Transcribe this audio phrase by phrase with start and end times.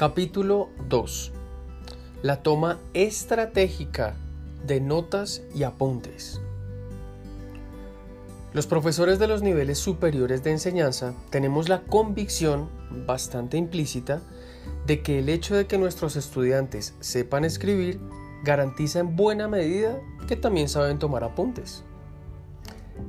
[0.00, 1.30] Capítulo 2.
[2.22, 4.16] La toma estratégica
[4.66, 6.40] de notas y apuntes.
[8.54, 12.70] Los profesores de los niveles superiores de enseñanza tenemos la convicción
[13.06, 14.22] bastante implícita
[14.86, 18.00] de que el hecho de que nuestros estudiantes sepan escribir
[18.42, 21.84] garantiza en buena medida que también saben tomar apuntes.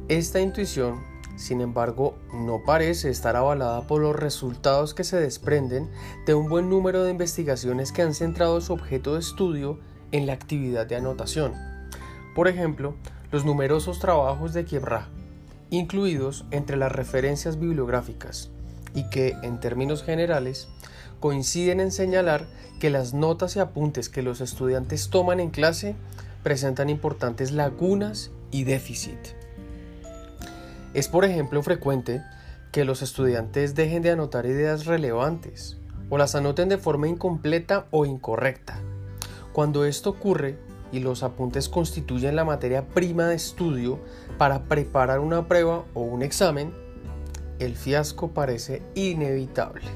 [0.10, 1.00] Esta intuición
[1.36, 5.90] sin embargo, no parece estar avalada por los resultados que se desprenden
[6.26, 9.80] de un buen número de investigaciones que han centrado su objeto de estudio
[10.12, 11.54] en la actividad de anotación.
[12.36, 12.96] Por ejemplo,
[13.32, 15.08] los numerosos trabajos de Quiebra,
[15.70, 18.50] incluidos entre las referencias bibliográficas,
[18.94, 20.68] y que, en términos generales,
[21.20, 22.48] coinciden en señalar
[22.80, 25.96] que las notas y apuntes que los estudiantes toman en clase
[26.44, 29.41] presentan importantes lagunas y déficit.
[30.94, 32.22] Es por ejemplo frecuente
[32.74, 35.78] que los estudiantes dejen de anotar ideas relevantes
[36.10, 38.78] o las anoten de forma incompleta o incorrecta.
[39.54, 40.58] Cuando esto ocurre
[40.92, 44.00] y los apuntes constituyen la materia prima de estudio
[44.38, 46.74] para preparar una prueba o un examen,
[47.60, 49.88] el fiasco parece inevitable.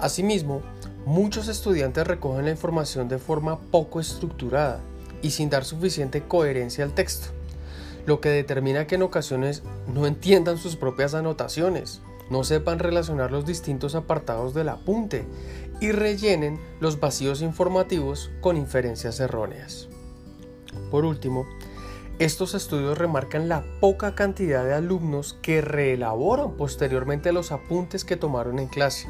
[0.00, 0.62] Asimismo,
[1.06, 4.80] muchos estudiantes recogen la información de forma poco estructurada
[5.22, 7.28] y sin dar suficiente coherencia al texto
[8.06, 13.46] lo que determina que en ocasiones no entiendan sus propias anotaciones, no sepan relacionar los
[13.46, 15.24] distintos apartados del apunte
[15.80, 19.88] y rellenen los vacíos informativos con inferencias erróneas.
[20.90, 21.46] Por último,
[22.18, 28.58] estos estudios remarcan la poca cantidad de alumnos que reelaboran posteriormente los apuntes que tomaron
[28.58, 29.08] en clase,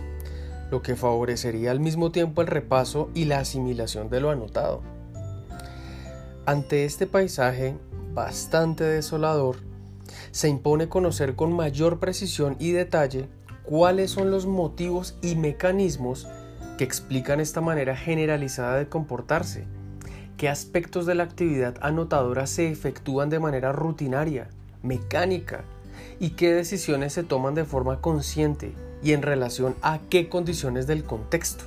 [0.71, 4.83] lo que favorecería al mismo tiempo el repaso y la asimilación de lo anotado.
[6.47, 7.77] Ante este paisaje,
[8.15, 9.57] bastante desolador,
[10.31, 13.29] se impone conocer con mayor precisión y detalle
[13.63, 16.27] cuáles son los motivos y mecanismos
[16.77, 19.65] que explican esta manera generalizada de comportarse,
[20.37, 24.49] qué aspectos de la actividad anotadora se efectúan de manera rutinaria,
[24.83, 25.65] mecánica,
[26.19, 31.05] y qué decisiones se toman de forma consciente y en relación a qué condiciones del
[31.05, 31.65] contexto.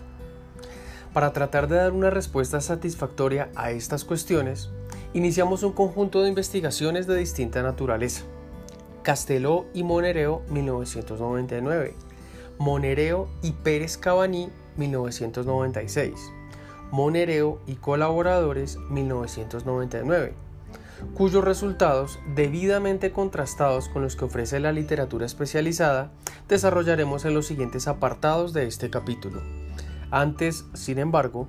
[1.14, 4.70] Para tratar de dar una respuesta satisfactoria a estas cuestiones,
[5.16, 8.26] iniciamos un conjunto de investigaciones de distinta naturaleza.
[9.02, 11.96] Casteló y Monereo 1999,
[12.60, 16.14] Monereo y Pérez Cabaní 1996,
[16.92, 20.34] Monereo y colaboradores 1999,
[21.14, 26.12] cuyos resultados, debidamente contrastados con los que ofrece la literatura especializada,
[26.50, 29.42] desarrollaremos en los siguientes apartados de este capítulo.
[30.12, 31.48] Antes, sin embargo,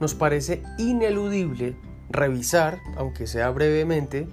[0.00, 1.76] nos parece ineludible
[2.14, 4.26] revisar, aunque sea brevemente,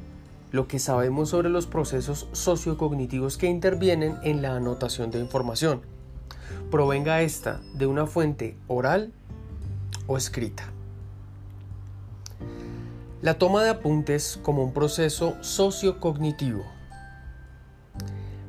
[0.51, 5.81] lo que sabemos sobre los procesos sociocognitivos que intervienen en la anotación de información,
[6.69, 9.11] provenga esta de una fuente oral
[10.07, 10.65] o escrita.
[13.21, 16.63] La toma de apuntes como un proceso sociocognitivo.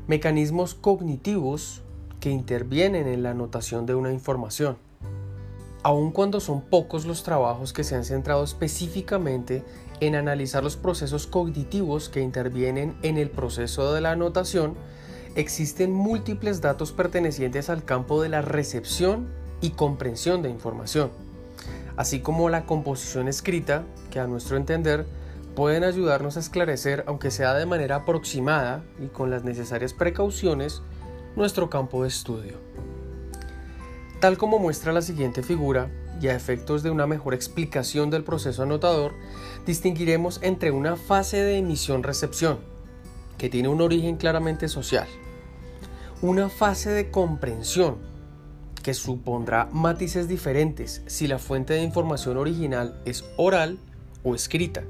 [0.07, 1.83] Mecanismos cognitivos
[2.21, 4.77] que intervienen en la anotación de una información
[5.83, 9.65] aun cuando son pocos los trabajos que se han centrado específicamente
[10.01, 14.75] en analizar los procesos cognitivos que intervienen en el proceso de la anotación,
[15.35, 19.29] existen múltiples datos pertenecientes al campo de la recepción
[19.61, 21.11] y comprensión de información,
[21.97, 25.07] así como la composición escrita, que a nuestro entender
[25.55, 30.83] pueden ayudarnos a esclarecer, aunque sea de manera aproximada y con las necesarias precauciones,
[31.37, 32.72] nuestro campo de estudio.
[34.23, 35.91] Tal como muestra la siguiente figura,
[36.21, 39.15] y a efectos de una mejor explicación del proceso anotador,
[39.67, 42.61] distinguiremos entre una fase de emisión-recepción,
[43.37, 45.09] que tiene un origen claramente social,
[46.21, 47.97] una fase de comprensión,
[48.85, 53.81] que supondrá matices diferentes si la fuente de información original es oral
[54.23, 54.85] o escrita,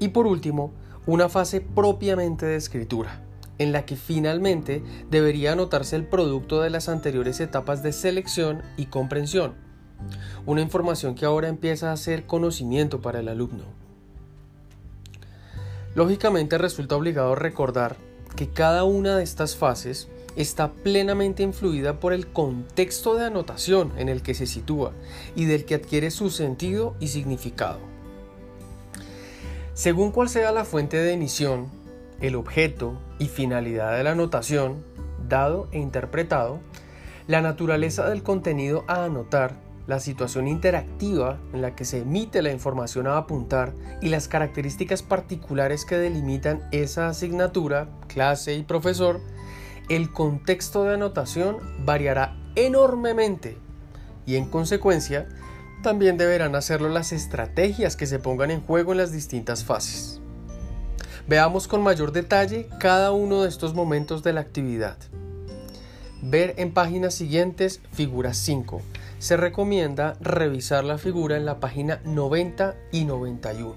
[0.00, 0.72] y por último,
[1.04, 3.25] una fase propiamente de escritura,
[3.58, 8.86] en la que finalmente debería anotarse el producto de las anteriores etapas de selección y
[8.86, 9.54] comprensión,
[10.44, 13.64] una información que ahora empieza a ser conocimiento para el alumno.
[15.94, 17.96] Lógicamente resulta obligado recordar
[18.36, 24.10] que cada una de estas fases está plenamente influida por el contexto de anotación en
[24.10, 24.92] el que se sitúa
[25.34, 27.78] y del que adquiere su sentido y significado.
[29.72, 31.68] Según cual sea la fuente de emisión,
[32.20, 34.84] el objeto y finalidad de la anotación,
[35.28, 36.60] dado e interpretado,
[37.26, 39.54] la naturaleza del contenido a anotar,
[39.86, 43.72] la situación interactiva en la que se emite la información a apuntar
[44.02, 49.20] y las características particulares que delimitan esa asignatura, clase y profesor,
[49.88, 53.58] el contexto de anotación variará enormemente
[54.26, 55.28] y en consecuencia
[55.82, 60.20] también deberán hacerlo las estrategias que se pongan en juego en las distintas fases.
[61.28, 64.96] Veamos con mayor detalle cada uno de estos momentos de la actividad.
[66.22, 68.80] Ver en páginas siguientes figura 5.
[69.18, 73.74] Se recomienda revisar la figura en la página 90 y 91.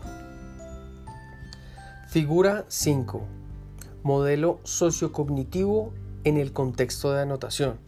[2.08, 3.22] Figura 5.
[4.04, 5.92] Modelo sociocognitivo
[6.26, 7.80] en el contexto de anotación.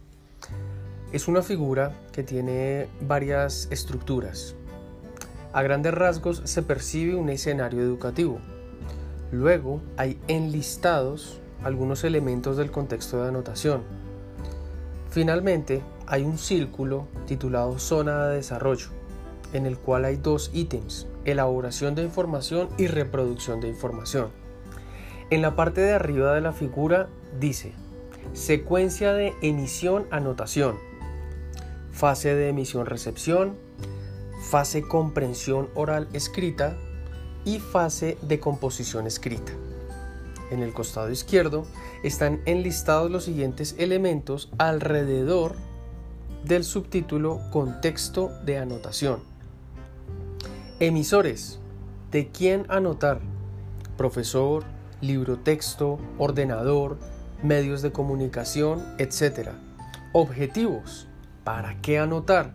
[1.12, 4.56] Es una figura que tiene varias estructuras.
[5.52, 8.40] A grandes rasgos se percibe un escenario educativo.
[9.32, 13.82] Luego hay enlistados algunos elementos del contexto de anotación.
[15.10, 18.88] Finalmente hay un círculo titulado zona de desarrollo,
[19.54, 24.28] en el cual hay dos ítems, elaboración de información y reproducción de información.
[25.30, 27.08] En la parte de arriba de la figura
[27.40, 27.72] dice
[28.34, 30.76] secuencia de emisión-anotación,
[31.90, 33.56] fase de emisión-recepción,
[34.50, 36.76] fase comprensión oral-escrita
[37.44, 39.52] y fase de composición escrita.
[40.50, 41.64] En el costado izquierdo
[42.02, 45.54] están enlistados los siguientes elementos alrededor
[46.44, 49.20] del subtítulo Contexto de anotación.
[50.80, 51.58] Emisores.
[52.10, 53.20] ¿De quién anotar?
[53.96, 54.64] Profesor,
[55.00, 56.98] libro texto, ordenador,
[57.42, 59.50] medios de comunicación, etc.
[60.12, 61.08] Objetivos.
[61.44, 62.52] ¿Para qué anotar?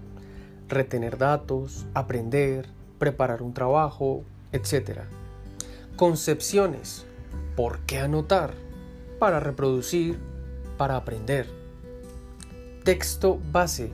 [0.68, 2.70] Retener datos, aprender,
[3.00, 5.02] preparar un trabajo, etc.
[5.96, 7.06] Concepciones.
[7.56, 8.54] ¿Por qué anotar?
[9.20, 10.20] Para reproducir,
[10.78, 11.48] para aprender.
[12.84, 13.92] Texto base.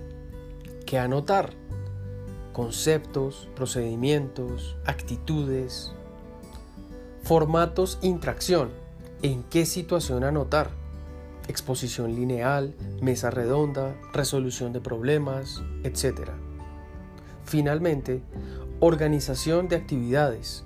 [0.85, 1.51] ¿Qué anotar?
[2.51, 5.91] Conceptos, procedimientos, actitudes.
[7.23, 8.71] Formatos interacción.
[9.21, 10.83] ¿En qué situación anotar?
[11.47, 16.29] exposición lineal, mesa redonda, resolución de problemas, etc.
[17.45, 18.21] Finalmente,
[18.85, 20.65] organización de actividades,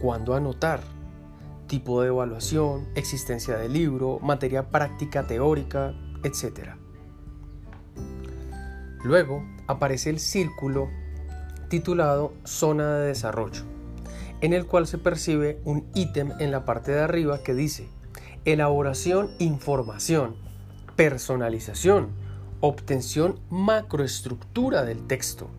[0.00, 0.80] cuándo anotar,
[1.66, 5.92] tipo de evaluación, existencia de libro, materia práctica teórica,
[6.24, 6.70] etc.
[9.04, 10.88] Luego aparece el círculo
[11.68, 13.64] titulado Zona de Desarrollo,
[14.40, 17.86] en el cual se percibe un ítem en la parte de arriba que dice
[18.46, 20.36] elaboración, información,
[20.96, 22.08] personalización,
[22.60, 25.50] obtención macroestructura del texto,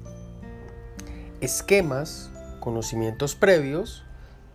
[1.42, 4.04] esquemas, conocimientos previos,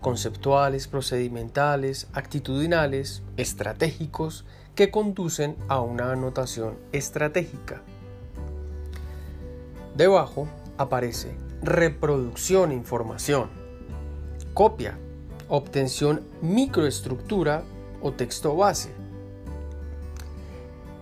[0.00, 4.44] conceptuales, procedimentales, actitudinales, estratégicos,
[4.75, 7.82] que conducen a una anotación estratégica.
[9.96, 10.49] Debajo
[10.79, 13.50] aparece reproducción información,
[14.55, 14.99] copia,
[15.49, 17.62] obtención microestructura
[18.00, 18.90] o texto base,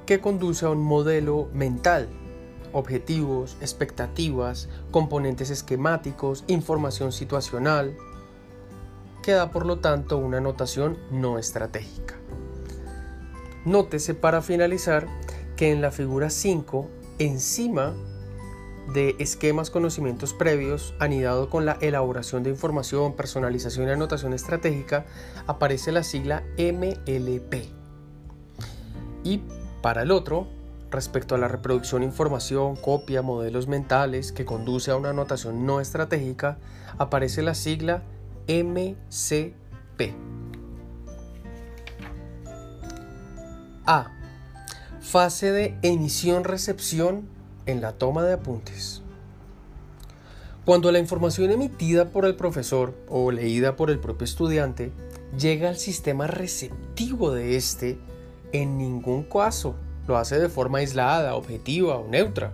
[0.05, 2.09] que conduce a un modelo mental,
[2.73, 7.97] objetivos, expectativas, componentes esquemáticos, información situacional,
[9.23, 12.17] que da por lo tanto una notación no estratégica.
[13.65, 15.07] Nótese para finalizar
[15.57, 16.89] que en la figura 5,
[17.19, 17.95] encima
[18.95, 25.05] de esquemas conocimientos previos anidado con la elaboración de información, personalización y anotación estratégica,
[25.47, 27.69] aparece la sigla MLP.
[29.23, 29.43] Y
[29.83, 30.49] para el otro,
[30.91, 36.59] respecto a la reproducción, información, copia, modelos mentales que conduce a una anotación no estratégica,
[36.99, 38.03] aparece la sigla
[38.49, 39.55] MCP.
[43.87, 44.13] A.
[45.01, 47.29] Fase de emisión-recepción
[47.67, 49.03] en la toma de apuntes.
[50.65, 54.93] Cuando la información emitida por el profesor o leída por el propio estudiante
[55.37, 57.99] llega al sistema receptivo de este,
[58.53, 59.77] en ningún caso
[60.11, 62.53] lo hace de forma aislada, objetiva o neutra.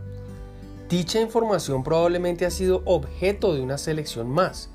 [0.90, 4.68] Dicha información probablemente ha sido objeto de una selección más,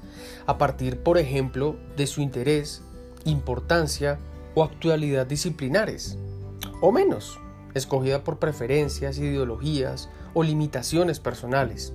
[0.48, 2.82] a partir, por ejemplo, de su interés,
[3.24, 4.18] importancia
[4.56, 6.18] o actualidad disciplinares,
[6.82, 7.40] o menos,
[7.76, 11.94] escogida por preferencias, ideologías o limitaciones personales.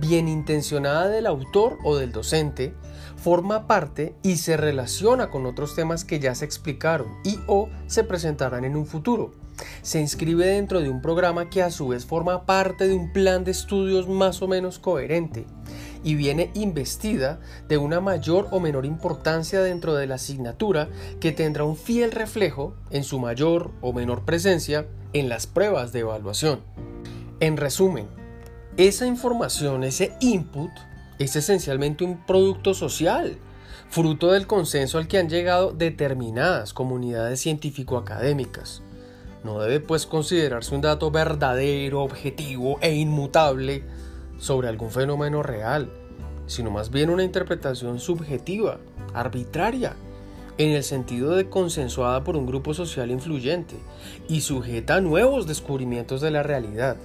[0.00, 2.72] Bien intencionada del autor o del docente,
[3.16, 8.04] forma parte y se relaciona con otros temas que ya se explicaron y o se
[8.04, 9.43] presentarán en un futuro.
[9.82, 13.44] Se inscribe dentro de un programa que a su vez forma parte de un plan
[13.44, 15.46] de estudios más o menos coherente
[16.04, 21.64] y viene investida de una mayor o menor importancia dentro de la asignatura que tendrá
[21.64, 26.60] un fiel reflejo en su mayor o menor presencia en las pruebas de evaluación.
[27.40, 28.06] En resumen,
[28.76, 30.70] esa información, ese input,
[31.18, 33.38] es esencialmente un producto social,
[33.88, 38.82] fruto del consenso al que han llegado determinadas comunidades científico-académicas.
[39.44, 43.84] No debe pues considerarse un dato verdadero, objetivo e inmutable
[44.38, 45.90] sobre algún fenómeno real,
[46.46, 48.78] sino más bien una interpretación subjetiva,
[49.12, 49.94] arbitraria,
[50.56, 53.76] en el sentido de consensuada por un grupo social influyente
[54.28, 56.96] y sujeta a nuevos descubrimientos de la realidad.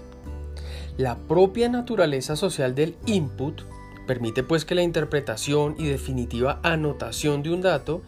[0.97, 3.61] La propia naturaleza social del input
[4.05, 8.01] permite pues que la interpretación y definitiva anotación de un dato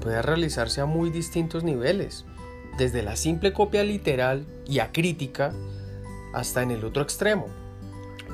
[0.00, 2.24] pueda realizarse a muy distintos niveles,
[2.78, 5.52] desde la simple copia literal y acrítica
[6.32, 7.46] hasta en el otro extremo,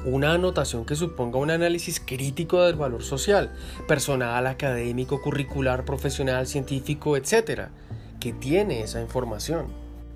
[0.05, 3.55] una anotación que suponga un análisis crítico del valor social,
[3.89, 7.69] personal, académico, curricular, profesional, científico, etc.,
[8.21, 9.67] que tiene esa información.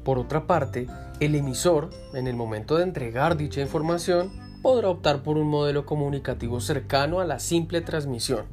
[0.05, 0.87] Por otra parte,
[1.21, 4.31] el emisor, en el momento de entregar dicha información,
[4.63, 8.45] podrá optar por un modelo comunicativo cercano a la simple transmisión,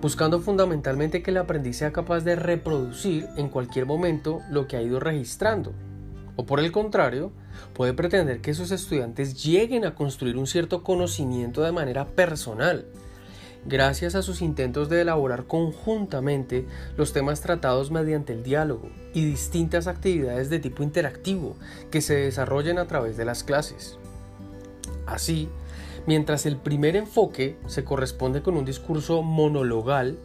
[0.00, 4.82] buscando fundamentalmente que el aprendiz sea capaz de reproducir en cualquier momento lo que ha
[4.82, 5.72] ido registrando,
[6.36, 7.32] o por el contrario,
[7.72, 12.86] puede pretender que sus estudiantes lleguen a construir un cierto conocimiento de manera personal,
[13.64, 16.66] gracias a sus intentos de elaborar conjuntamente
[16.96, 21.56] los temas tratados mediante el diálogo y distintas actividades de tipo interactivo
[21.90, 23.98] que se desarrollen a través de las clases.
[25.06, 25.48] Así,
[26.06, 30.18] mientras el primer enfoque se corresponde con un discurso monologal,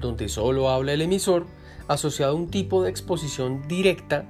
[0.00, 1.46] donde solo habla el emisor,
[1.88, 4.24] asociado a un tipo de exposición directa,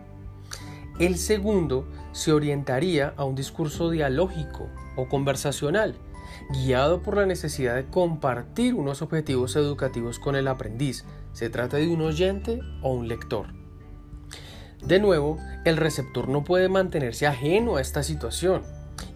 [0.98, 5.94] el segundo se orientaría a un discurso dialógico o conversacional,
[6.50, 11.88] guiado por la necesidad de compartir unos objetivos educativos con el aprendiz, se trata de
[11.88, 13.48] un oyente o un lector.
[14.82, 18.62] De nuevo, el receptor no puede mantenerse ajeno a esta situación,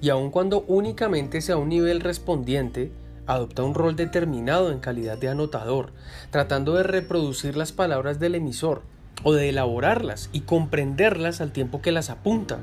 [0.00, 2.90] y aun cuando únicamente sea un nivel respondiente,
[3.26, 5.92] adopta un rol determinado en calidad de anotador,
[6.30, 8.82] tratando de reproducir las palabras del emisor
[9.22, 12.58] o de elaborarlas y comprenderlas al tiempo que las apunta.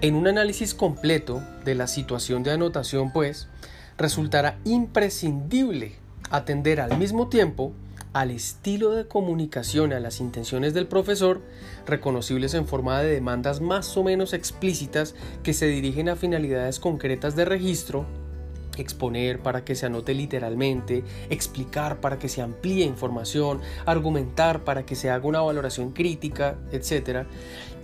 [0.00, 3.48] En un análisis completo de la situación de anotación, pues,
[3.96, 5.96] resultará imprescindible
[6.30, 7.72] atender al mismo tiempo
[8.14, 11.42] al estilo de comunicación a las intenciones del profesor,
[11.84, 17.34] reconocibles en forma de demandas más o menos explícitas que se dirigen a finalidades concretas
[17.34, 18.06] de registro,
[18.78, 24.94] exponer para que se anote literalmente, explicar para que se amplíe información, argumentar para que
[24.94, 27.26] se haga una valoración crítica, etc.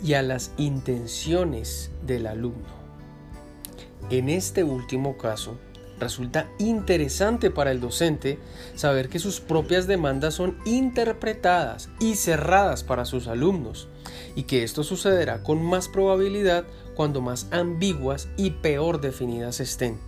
[0.02, 2.80] y a las intenciones del alumno.
[4.10, 5.58] En este último caso,
[6.00, 8.38] Resulta interesante para el docente
[8.74, 13.86] saber que sus propias demandas son interpretadas y cerradas para sus alumnos
[14.34, 16.64] y que esto sucederá con más probabilidad
[16.94, 19.98] cuando más ambiguas y peor definidas estén.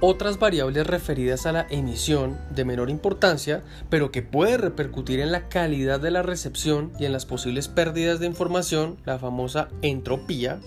[0.00, 5.48] Otras variables referidas a la emisión de menor importancia, pero que puede repercutir en la
[5.48, 10.58] calidad de la recepción y en las posibles pérdidas de información, la famosa entropía,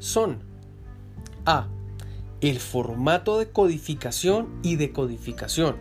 [0.00, 0.40] son
[1.46, 1.68] A
[2.40, 5.76] el formato de codificación y decodificación.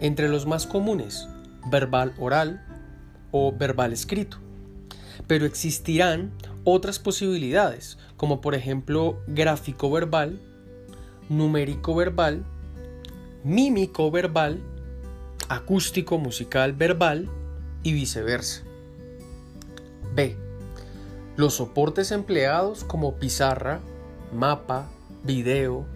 [0.00, 1.28] Entre los más comunes,
[1.70, 2.64] verbal oral
[3.30, 4.38] o verbal escrito.
[5.26, 6.32] Pero existirán
[6.64, 10.40] otras posibilidades, como por ejemplo gráfico verbal,
[11.28, 12.44] numérico verbal,
[13.44, 14.60] mímico verbal,
[15.48, 17.28] acústico musical verbal
[17.82, 18.62] y viceversa.
[20.14, 20.36] B.
[21.36, 23.80] Los soportes empleados como pizarra,
[24.32, 24.90] mapa,
[25.24, 25.86] video,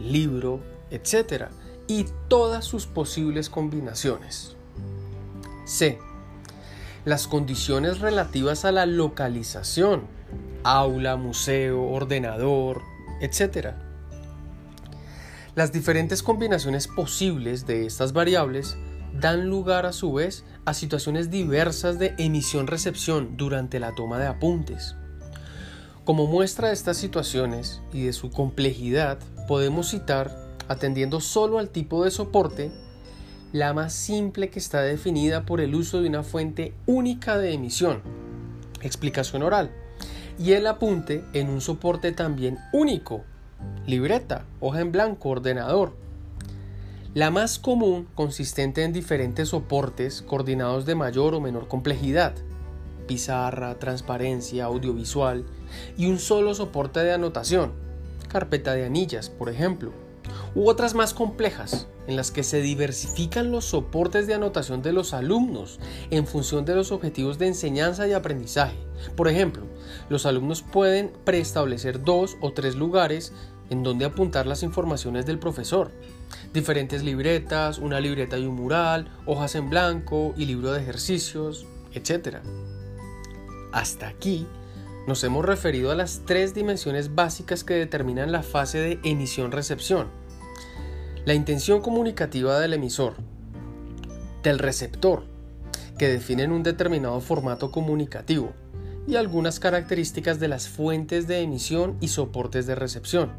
[0.00, 1.46] libro, etc.
[1.86, 4.56] y todas sus posibles combinaciones.
[5.64, 5.98] C.
[7.04, 10.06] Las condiciones relativas a la localización,
[10.64, 12.82] aula, museo, ordenador,
[13.20, 13.74] etc.
[15.54, 18.76] Las diferentes combinaciones posibles de estas variables
[19.20, 24.96] dan lugar a su vez a situaciones diversas de emisión-recepción durante la toma de apuntes.
[26.06, 30.30] Como muestra de estas situaciones y de su complejidad, podemos citar,
[30.68, 32.70] atendiendo solo al tipo de soporte,
[33.52, 38.02] la más simple que está definida por el uso de una fuente única de emisión,
[38.82, 39.72] explicación oral,
[40.38, 43.24] y el apunte en un soporte también único,
[43.84, 45.96] libreta, hoja en blanco, ordenador.
[47.14, 52.32] La más común consistente en diferentes soportes coordinados de mayor o menor complejidad,
[53.06, 55.44] pizarra, transparencia, audiovisual
[55.96, 57.72] y un solo soporte de anotación,
[58.28, 59.92] carpeta de anillas, por ejemplo,
[60.54, 65.12] u otras más complejas, en las que se diversifican los soportes de anotación de los
[65.12, 68.76] alumnos en función de los objetivos de enseñanza y aprendizaje.
[69.16, 69.64] Por ejemplo,
[70.08, 73.32] los alumnos pueden preestablecer dos o tres lugares
[73.70, 75.90] en donde apuntar las informaciones del profesor.
[76.52, 82.38] Diferentes libretas, una libreta y un mural, hojas en blanco y libro de ejercicios, etc.
[83.72, 84.46] Hasta aquí
[85.06, 90.08] nos hemos referido a las tres dimensiones básicas que determinan la fase de emisión-recepción.
[91.24, 93.14] La intención comunicativa del emisor,
[94.42, 95.24] del receptor,
[95.98, 98.52] que definen un determinado formato comunicativo,
[99.06, 103.32] y algunas características de las fuentes de emisión y soportes de recepción.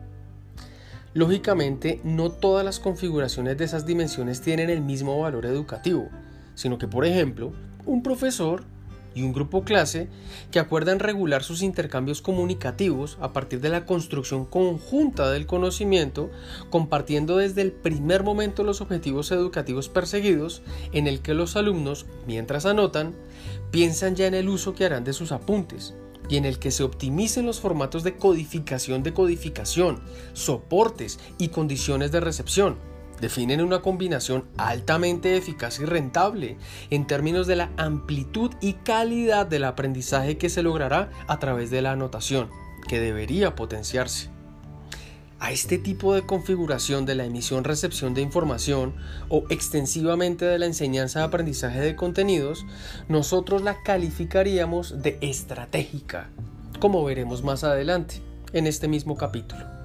[1.13, 6.09] Lógicamente, no todas las configuraciones de esas dimensiones tienen el mismo valor educativo,
[6.55, 7.53] sino que, por ejemplo,
[7.85, 8.63] un profesor
[9.17, 10.07] y un grupo clase
[10.51, 16.29] que acuerdan regular sus intercambios comunicativos a partir de la construcción conjunta del conocimiento,
[16.69, 22.67] compartiendo desde el primer momento los objetivos educativos perseguidos, en el que los alumnos, mientras
[22.67, 23.15] anotan,
[23.71, 25.95] piensan ya en el uso que harán de sus apuntes
[26.29, 30.01] y en el que se optimicen los formatos de codificación de codificación,
[30.33, 36.57] soportes y condiciones de recepción definen una combinación altamente eficaz y rentable
[36.89, 41.81] en términos de la amplitud y calidad del aprendizaje que se logrará a través de
[41.81, 42.49] la anotación,
[42.87, 44.29] que debería potenciarse.
[45.39, 48.95] A este tipo de configuración de la emisión-recepción de información
[49.29, 52.65] o extensivamente de la enseñanza-aprendizaje de contenidos,
[53.07, 56.31] nosotros la calificaríamos de estratégica,
[56.79, 58.21] como veremos más adelante
[58.51, 59.76] en este mismo capítulo.